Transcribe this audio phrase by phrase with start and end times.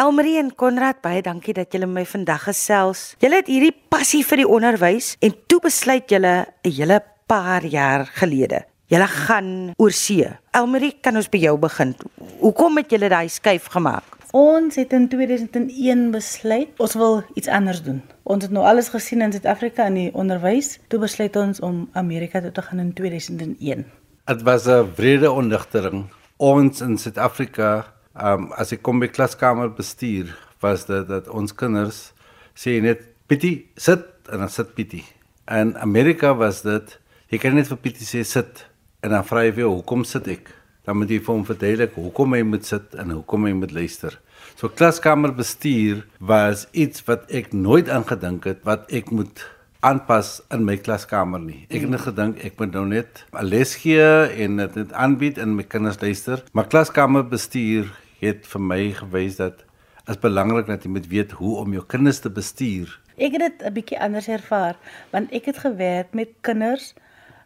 [0.00, 3.00] Elmarie en Konrad, baie dankie dat julle my vandag gesels.
[3.20, 8.06] Julle het hierdie passie vir die onderwys en toe besluit julle 'n hele paar jaar
[8.06, 8.64] gelede.
[8.88, 10.24] Julle gaan oor see.
[10.52, 11.94] Elmarie, kan ons by jou begin?
[12.40, 14.04] Hoekom het julle daai skuif gemaak?
[14.32, 18.02] Ons het in 2001 besluit ons wil iets anders doen.
[18.22, 20.78] Ons het nou alles gesien in Suid-Afrika in die onderwys.
[20.88, 23.84] Toe besluit ons om Amerika toe te gaan in 2001.
[24.24, 26.04] Dit was 'n wrede ondigtering.
[26.36, 32.10] Ons in Suid-Afrika, um, as ek kom by klaskamer bestuur, was dit dat ons kinders
[32.58, 35.04] sê net Pietie, sit en dan sit Pietie.
[35.50, 36.96] In Amerika was dit
[37.30, 38.64] jy kan net vir Pietie sê sit
[39.04, 40.50] en dan vra jy vir hoekom sit ek?
[40.86, 44.16] Dan moet jy vir hom verduidelik hoekom hy moet sit en hoekom hy moet luister.
[44.58, 49.44] So klaskamer bestuur was iets wat ek nooit aangedink het wat ek moet
[49.80, 51.64] aanpas in my klaskamer nie.
[51.70, 54.08] Ek het net gedink ek moet nou net 'n les gee
[54.44, 56.44] en dit net aanbied en my kinders luister.
[56.52, 57.88] Maar klaskamer bestuur
[58.20, 59.64] het vir my gewys dat
[60.08, 63.00] is belangrik dat jy moet weet hoe om jou kinders te bestuur.
[63.16, 64.76] Ek het dit 'n bietjie anders ervaar
[65.10, 66.94] want ek het gewerk met kinders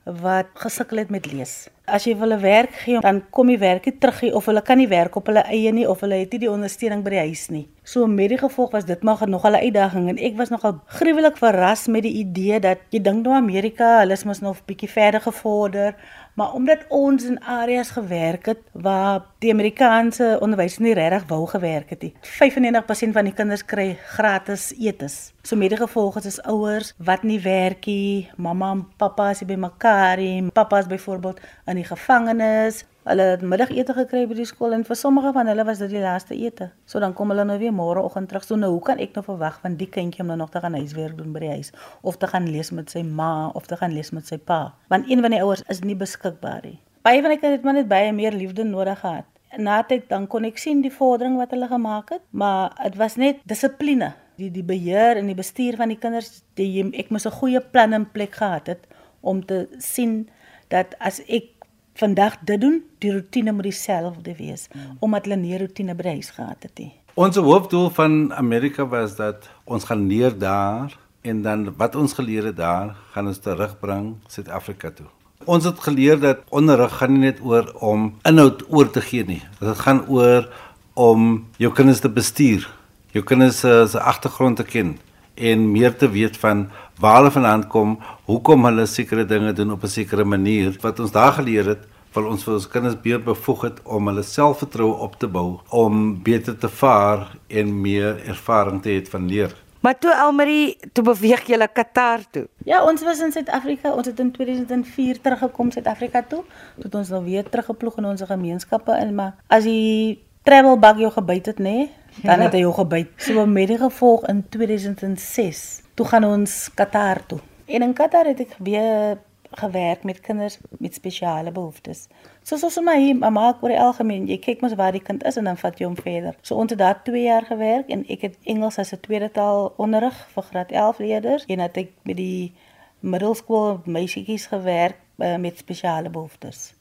[0.05, 1.69] wat gesukkel het met lees.
[1.85, 4.79] As jy hulle werk gee, dan kom die werk nie terug nie of hulle kan
[4.79, 7.49] nie werk op hulle eie nie of hulle het nie die ondersteuning by die huis
[7.49, 7.69] nie.
[7.85, 11.37] So met die gevolg was dit maar nog 'n uitdaging en ek was nogal gruwelik
[11.37, 14.89] verras met die idee dat jy dink nou Amerika, hulle is mos nog 'n bietjie
[14.91, 15.95] verder gevorder,
[16.35, 21.91] maar omdat ons in areas gewerk het waar die Amerikaanse onderwys nie regtig wou gewerk
[21.91, 22.15] het nie.
[22.21, 25.33] 95% van die kinders kry gratis etes.
[25.43, 29.55] So met die gevolg is ouers wat nie werk nie, mamma en pappa is by
[29.55, 30.19] mekaar,
[30.53, 32.85] pappa is byvoorbeeld in die gevangenis.
[33.05, 36.01] Hulle het middagete gekry by die skool en vir sommige van hulle was dit die
[36.01, 36.71] laaste ete.
[36.89, 38.47] So dan kom hulle nou weer môreoggend terug.
[38.49, 40.73] So nou hoe kan ek nou verwag van die kindjie om nou nog te gaan
[40.79, 43.93] huiswerk doen by die huis of te gaan lees met sy ma of te gaan
[43.93, 44.73] lees met sy pa?
[44.89, 46.79] Want een van die ouers is nie beskikbaar nie.
[47.05, 49.29] Baie van die kinders het maar net baie meer liefde nodig gehad.
[49.61, 53.19] Na dit dan kon ek sien die vordering wat hulle gemaak het, maar dit was
[53.21, 54.15] net dissipline.
[54.41, 57.93] Die die beheer en die bestuur van die kinders, die, ek moes 'n goeie plan
[57.93, 58.89] in plek gehad het
[59.21, 60.25] om te sien
[60.73, 61.54] dat as ek
[61.95, 64.97] vandag dit doen, die rotine moet dieselfde wees hmm.
[65.01, 66.93] omdat hulle nie rotine by huis gehad het nie.
[67.15, 72.51] Ons hoofdoel van Amerika was dat ons gaan leer daar en dan wat ons geleer
[72.51, 75.07] het daar gaan ons terugbring Suid-Afrika toe.
[75.45, 79.43] Ons het geleer dat onderrig gaan nie net oor om inhoud oor te gee nie.
[79.61, 80.49] Dit gaan oor
[80.95, 82.67] om jou kinders te bestuur,
[83.15, 84.97] jou kinders se agtergrond te ken
[85.35, 86.69] en meer te weet van
[87.01, 90.77] waar hulle vandaan kom, hoekom hulle sekere dinge doen op 'n sekere manier.
[90.81, 91.83] Wat ons daar geleer het,
[92.15, 96.23] wil ons vir ons kinders beter bevoeg het om hulle selfvertroue op te bou, om
[96.23, 99.55] beter te vaar en meer ervaring te hê van leer.
[99.85, 102.47] Maar toe Elmarie, toe beweeg jy na Qatar toe.
[102.65, 103.91] Ja, ons was in Suid-Afrika.
[103.93, 106.41] Ons het in 2004 teruggekom Suid-Afrika toe.
[106.81, 111.11] Toe ons nou weer teruggeploeg in ons gemeenskappe in, maar as die travel bug jou
[111.13, 111.77] gebyt het, nê?
[111.77, 111.91] Nee,
[112.29, 113.13] dan het hy jou gebyt.
[113.17, 117.41] So met die gevolg in 2006, toe gaan ons Qatar toe.
[117.67, 119.19] En in Qatar het ek weer
[119.55, 122.09] gewerk met kinders met spesiale behoeftes.
[122.43, 125.49] So soos my mamma oor die algemeen, jy kyk mos waar die kind is en
[125.49, 126.37] dan vat jy hom verder.
[126.43, 129.73] So ons het daar 2 jaar gewerk en ek het Engels as 'n tweede taal
[129.77, 132.53] onderrig vir graad 11 leerders en het ek met die
[133.01, 136.75] middelskool meisietjies gewerk uh, met spesiale behoeftes.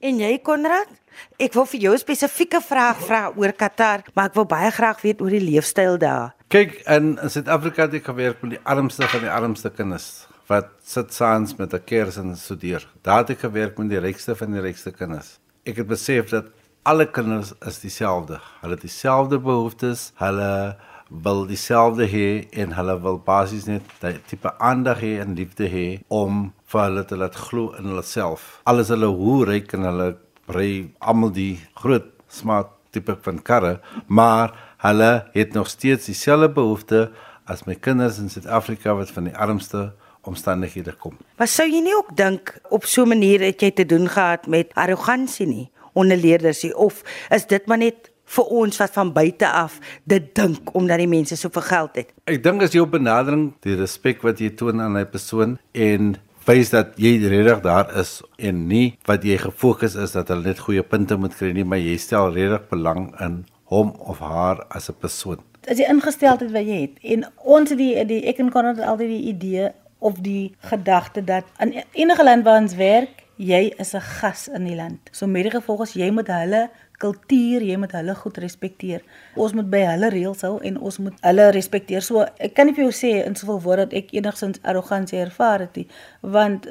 [0.00, 0.90] En jy Konrad?
[1.38, 5.00] Ek wil vir jou 'n spesifieke vraag vra oor Qatar, maar ek wil baie graag
[5.00, 6.34] weet oor die leefstyl daar.
[6.48, 11.14] Kyk, in Suid-Afrika het ek gewerk met die armste van die armste kinders wat sit
[11.14, 12.86] saans met 'n kers en studeer.
[13.02, 15.38] Daar het ek gewerk met die rykste van die rykste kinders.
[15.64, 16.44] Ek het besef dat
[16.82, 18.40] alle kinders is dieselfde.
[18.60, 20.12] Hulle het dieselfde behoeftes.
[20.14, 20.76] Hulle
[21.08, 26.00] wil dieselfde hê en hulle wil basies net daai tipe aandag hê en liefde hê
[26.08, 28.58] om vir hulle te laat glo in hulle self.
[28.70, 30.08] Alles hulle hoe ryk en hulle
[30.54, 30.70] ry
[31.00, 34.54] almal die groot smart tipe van karre, maar
[34.84, 37.10] hulle het nog steeds dieselfde behoeftes
[37.50, 39.92] as my kinders in Suid-Afrika wat van die armste
[40.24, 41.18] omstandighede kom.
[41.38, 44.46] Maar sou jy nie ook dink op so 'n manier het jy te doen gehad
[44.46, 49.12] met arrogansie nie onder leerders nie of is dit maar net vir ons wat van
[49.12, 52.12] buite af dit dink omdat die mense soveel geld het.
[52.24, 56.70] Ek dink as jou benadering, die respek wat jy toon aan 'n persoon en wys
[56.70, 60.82] dat jy regtig daar is en nie wat jy gefokus is dat hulle net goeie
[60.84, 65.00] punte moet kry nie, maar jy stel regtig belang in hom of haar as 'n
[65.00, 65.40] persoon.
[65.68, 69.08] As jy ingesteldheid wat jy het en ons die die ek en Konrad het altyd
[69.08, 74.00] die idee of die gedagte dat in enige land waar ons werk, jy is 'n
[74.00, 75.00] gas in die land.
[75.12, 79.02] So met die gevolg is jy moet hulle kultuur, jy moet hulle goed respekteer.
[79.34, 82.02] Ons moet by hulle reëls hou en ons moet hulle respekteer.
[82.02, 85.60] So ek kan nie vir jou sê in soveel woorde dat ek enigsins arrogansie ervaar
[85.66, 85.88] het nie,
[86.20, 86.68] want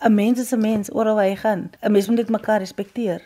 [0.00, 1.70] 'n mens is 'n mens oral waar hy gaan.
[1.82, 3.20] 'n Mens moet net mekaar respekteer.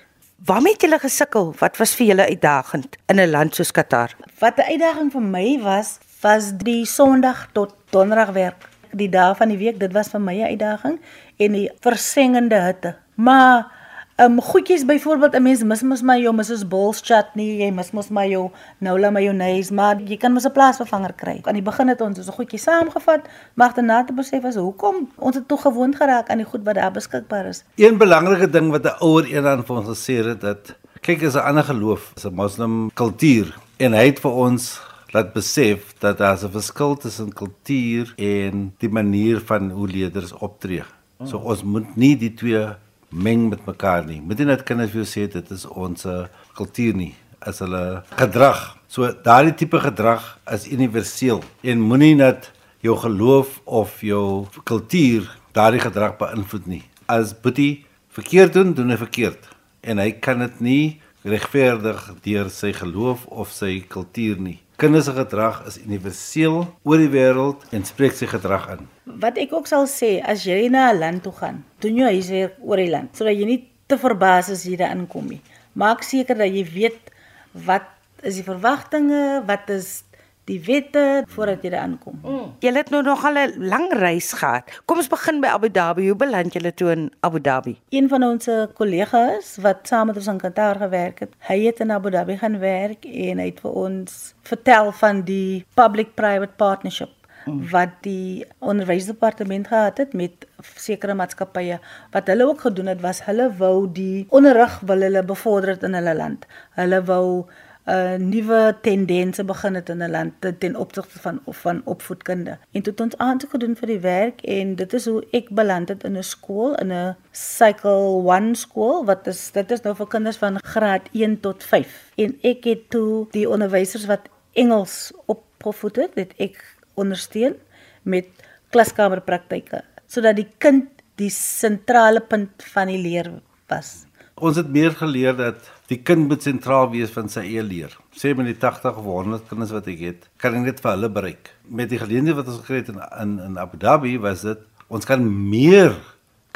[0.45, 1.55] Waarmee het julle gesukkel?
[1.59, 4.15] Wat was vir julle uitdagend in 'n land soos Qatar?
[4.39, 8.69] Wat 'n uitdaging vir my was, was die Sondag tot Donderdag werk.
[8.93, 11.01] Die dae van die week, dit was vir my 'n uitdaging
[11.37, 12.97] en die versengende hitte.
[13.15, 13.78] Maar
[14.19, 18.09] um, goedjies byvoorbeeld 'n mens mis mos maar jou Mrs Balls chutney, jy mis mos
[18.09, 21.41] maar jou Nola mayonnaise, maar jy kan mos 'n plaasvervanger kry.
[21.43, 23.21] Aan die begin het ons so 'n goedjie saamgevat,
[23.55, 26.75] maar daarna te besef was hoekom ons het tog gewoond geraak aan die goed wat
[26.75, 27.65] daar beskikbaar is.
[27.75, 31.39] Een belangrike ding wat 'n ouer eenaan vir ons gesê het dat kyk is 'n
[31.39, 34.81] ander geloof, is 'n moslim kultuur en hy het vir ons
[35.11, 40.83] laat besef dat daar 'n verskil tussen kultuur en die manier van hoe leerders optree.
[41.25, 42.67] So ons moet nie die twee
[43.11, 44.21] meng met mekaar nie.
[44.21, 46.27] Moet nie net kinders vir jou sê dit is ons uh,
[46.59, 48.63] kultuur nie, as hulle gedrag.
[48.89, 52.51] So daardie tipe gedrag is universeel en moenie net
[52.85, 56.85] jou geloof of jou kultuur daardie gedrag beïnvloed nie.
[57.09, 59.49] As Boetie verkeerd doen, doen hy verkeerd
[59.83, 60.83] en hy kan dit nie
[61.29, 64.59] regverdig deur sy geloof of sy kultuur nie.
[64.79, 68.85] Kinders se gedrag is universeel oor die wêreld en spreek sy gedrag in.
[69.23, 72.55] Wat ek ook sal sê, as jy na 'n land toe gaan, doen jy huiswerk
[72.61, 75.41] oor die land sodat jy nie te verbaas as jy daar inkom nie.
[75.75, 77.11] Maak seker dat jy weet
[77.53, 77.89] wat
[78.23, 80.05] is die verwagtinge, wat is
[80.49, 81.05] die wette
[81.35, 82.19] voordat jy daar aankom.
[82.23, 82.55] Mm.
[82.65, 84.65] Jy het nou nog al 'n lang reis gehad.
[84.85, 86.09] Kom ons begin by Abu Dhabi.
[86.09, 87.77] Hoe beland jy toe in Abu Dhabi?
[87.91, 91.91] Een van ons kollegas wat saam met ons in Qatar gewerk het, hy het in
[91.91, 97.11] Abu Dhabi gaan werk en hy het vir ons vertel van die public-private partnership
[97.49, 97.71] mm.
[97.71, 100.47] wat die onderwysdepartement gehad het met
[100.77, 101.79] sekere maatskappye
[102.15, 106.15] wat hulle ook gedoen het was hulle wou die onderrig wil hulle bevorder in hulle
[106.15, 106.47] land.
[106.79, 107.47] Hulle wou
[107.89, 112.59] uh, nuwe tendense begin het in 'n land ten opsigte van van opvoedkunde.
[112.73, 115.89] En toe het ons aansoek gedoen vir die werk en dit is hoe ek beland
[115.89, 120.07] het in 'n skool in 'n cycle 1 skool wat is dit is nou vir
[120.07, 122.13] kinders van graad 1 tot 5.
[122.17, 127.55] En ek het toe die onderwysers wat Engels opgevoed het, het ek ondersteun
[128.03, 128.27] met
[128.71, 133.31] klaskamerpraktyke sodat die kind die sentrale punt van die leer
[133.67, 134.08] was.
[134.39, 137.95] Ons het meer geleer dat die kind moet sentraal wees van sy eie leer.
[138.15, 141.11] Sê met die 80 of 100 kinders wat ek het, kan ek net vir hulle
[141.11, 141.51] bereik.
[141.67, 145.09] Met die geleenthede wat ons gekry het in, in in Abu Dhabi was dit ons
[145.09, 145.97] kan meer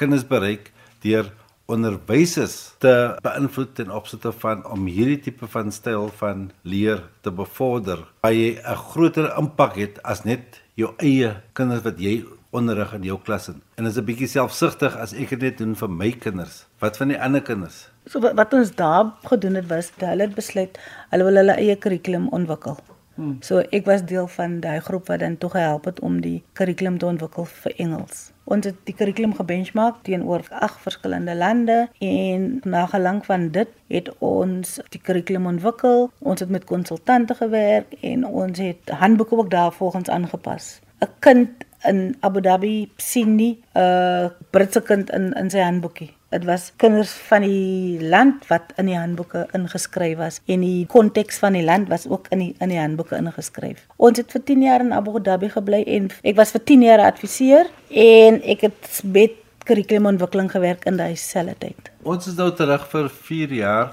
[0.00, 0.70] kinders bereik
[1.02, 1.28] deur
[1.72, 2.92] onderwysers te
[3.24, 8.04] beïnvloed ten opsigte van om hierdie tipe van styl van leer te bevorder.
[8.22, 13.02] Waar jy 'n groter impak het as net jou eie kinders wat jy onderrig in
[13.08, 13.60] jou klas in.
[13.74, 16.66] En dit is 'n bietjie selfsugtig as ek dit net doen vir my kinders.
[16.78, 17.88] Wat van die ander kinders?
[18.06, 20.78] So wat, wat ons daar gedoen het was hulle het besluit
[21.10, 22.78] hulle wil hulle eie kurrikulum ontwikkel.
[23.14, 23.36] Hmm.
[23.40, 26.98] So ek was deel van daai groep wat dan toe gehelp het om die kurrikulum
[26.98, 28.30] te ontwikkel vir Engels.
[28.44, 34.08] Ons het die kurrikulum gebenchmark teenoor ag verskillende lande en na gelang van dit het
[34.18, 36.10] ons die kurrikulum ontwikkel.
[36.18, 40.80] Ons het met konsultante gewerk en ons het handboeke ook daarvolgens aangepas.
[41.02, 41.50] 'n Kind
[41.88, 46.10] in Abu Dhabi sien nie 'n uh, Britse kind in in sy handboekie.
[46.32, 51.38] Dit was kinders van die land wat in die handboeke ingeskryf was en die konteks
[51.38, 53.84] van die land was ook in die in die handboeke ingeskryf.
[53.96, 57.04] Ons het vir 10 jaar in Abu Dhabi gebly en ek was vir 10 jaar
[57.04, 59.36] adviseur en ek het met
[59.68, 61.92] kurrikulumontwikkeling gewerk in daai selfde tyd.
[62.02, 63.92] Ons is nou terug vir 4 jaar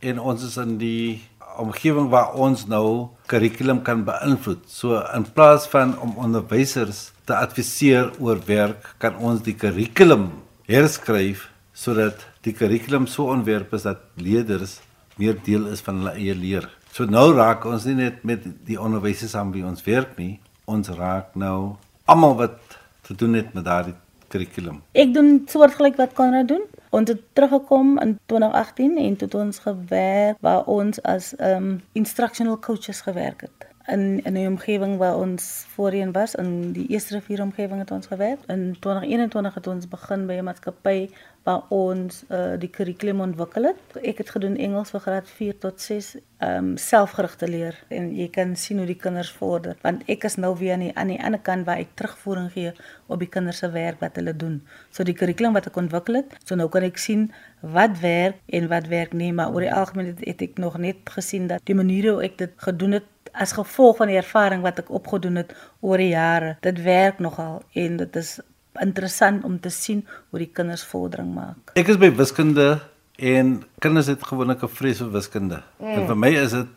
[0.00, 1.20] en ons is in die
[1.60, 4.66] omgewing waar ons nou kurrikulum kan beïnvloed.
[4.66, 10.30] So in plaas van om onderwysers te adviseer oor werk, kan ons die kurrikulum
[10.70, 14.78] herskryf sodat die kurrikulum so ontwerp is dat leerders
[15.20, 16.68] meer deel is van hulle eie leer.
[16.92, 20.90] So nou raak ons nie net met die onderwysers aan wie ons werk nie, ons
[20.96, 21.76] raak nou
[22.10, 22.58] almal wat
[23.06, 23.94] te doen het met daardie
[24.30, 24.80] kurrikulum.
[24.98, 26.64] Ek doen soortgelyk wat Konrad doen.
[26.90, 33.00] Ons het teruggekom in 2018 en tot ons gewerk waar ons as um instructional coaches
[33.00, 37.78] gewerk het in in 'n omgewing waar ons voorheen was in die Eerste Rivier omgewing
[37.80, 38.38] het ons gewerk.
[38.46, 41.08] In 2021 het ons begin by 'n maatskappy
[41.42, 44.02] waar ons uh, die kurrikulum ontwikkel het.
[44.04, 48.28] Ek het gedoen Engels vir graad 4 tot 6, ehm um, selfgerigte leer en jy
[48.32, 51.22] kan sien hoe die kinders vorder want ek is nou weer aan die aan die
[51.24, 52.72] ander kant waar ek terugvoering gee
[53.06, 54.62] op die kinders se werk wat hulle doen.
[54.90, 58.68] So die kurrikulum wat ek ontwikkel het, so nou kan ek sien wat werk en
[58.68, 61.74] wat werk nie, maar oor die algemeen het, het ek nog net gesien dat die
[61.74, 65.54] maniere hoe ek dit gedoen het as gevolg van die ervaring wat ek opgedoen het
[65.80, 66.56] oor die jare.
[66.60, 68.38] Dit werk nogal en dit is
[68.80, 71.74] interessant om te sien hoe die kinders vordering maak.
[71.74, 72.80] Ek is by wiskunde
[73.20, 75.62] en kinders het gewoonlik 'n vrees vir wiskunde.
[75.78, 75.86] Mm.
[75.86, 76.68] En vir my is dit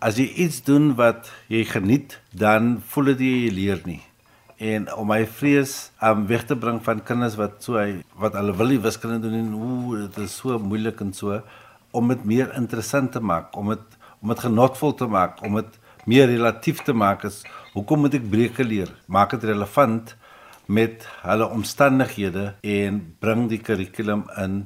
[0.00, 4.02] as jy iets doen wat jy geniet, dan voel dit jy leer nie.
[4.56, 8.56] En om my vrees om weg te bring van kinders wat so hy wat hulle
[8.56, 11.42] wil die wiskunde doen en ooh dit is so moeilik en so
[11.90, 15.78] om dit meer interessant te maak, om dit om dit genotvol te maak, om dit
[16.06, 17.42] meer relatief te maak is
[17.74, 18.90] hoekom moet ek breuke leer?
[19.06, 20.14] Maak dit relevant
[20.70, 24.62] met hulle omstandighede en bring die kurrikulum in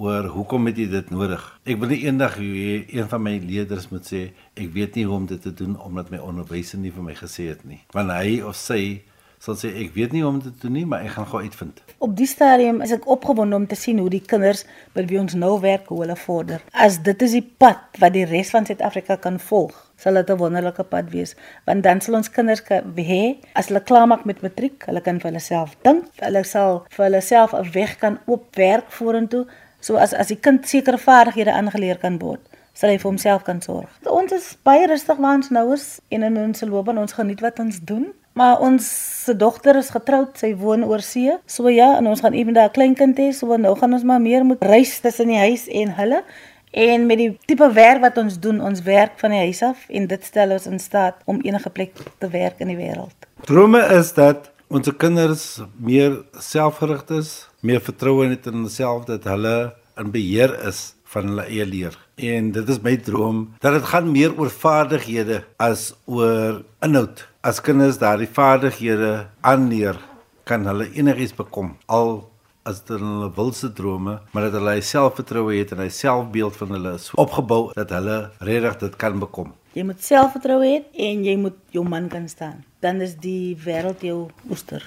[0.00, 1.42] oor hoekom het jy dit nodig?
[1.66, 5.16] Ek wil nie eendag hê een van my leerders moet sê ek weet nie hoe
[5.16, 7.80] om dit te doen omdat my onderwyser nie vir my gesê het nie.
[7.96, 9.00] Want hy of sy
[9.40, 11.40] sal sê ek weet nie hoe om dit te doen nie, maar ek gaan gou
[11.40, 11.80] uitvind.
[12.04, 15.54] Op die stadium is ek opgewonde om te sien hoe die kinders by ons nou
[15.62, 16.60] werk hoe hulle vorder.
[16.72, 20.40] As dit is die pad wat die res van Suid-Afrika kan volg, sal dit 'n
[20.40, 22.62] wonderlike pad wees, want dan sal ons kinders
[22.96, 27.04] hê as hulle klaarmaak met matriek, hulle kan vir hulle self dink, hulle sal vir
[27.06, 29.46] hulle self 'n weg kan oopwerk vorentoe
[29.80, 32.42] So as as die kind sekere vaardighede aangeleer kan word,
[32.76, 33.88] sal hy vir homself kan sorg.
[34.04, 37.62] Ons is baie rustig waar ons nou is en in ons loopbaan ons geniet wat
[37.64, 38.10] ons doen.
[38.38, 38.84] Maar ons
[39.24, 41.32] se dogter is getroud, sy woon oor see.
[41.50, 44.20] So ja, en ons gaan eendag 'n klein kind hê, so nou gaan ons maar
[44.20, 46.22] meer moet reis tussen die huis en hulle.
[46.70, 50.06] En met die tipe werk wat ons doen, ons werk van die huis af en
[50.06, 53.26] dit stel ons in staat om enige plek te werk in die wêreld.
[53.48, 55.44] Drome is dat ons kinders
[55.82, 61.48] meer selfgerig is, meer vertroue het in hulself dat hulle in beheer is van hulle
[61.50, 61.96] eie leer.
[62.14, 67.26] En dit is my droom dat dit gaan meer oor vaardighede as oor inhoud.
[67.42, 69.98] As kinders daardie vaardighede aanleer,
[70.46, 71.74] kan hulle enigiets bekom.
[71.86, 72.29] Al
[72.70, 76.94] as dit hulle wilse drome, maar dat hulle selfvertroue het en hy selfbeeld van hulle
[76.98, 79.52] is opgebou dat hulle regtig dit kan bekom.
[79.74, 80.78] Jy moet selfvertroue hê
[81.10, 82.64] en jy moet jou man kan staan.
[82.82, 84.82] Dan is die wêreld jou oester.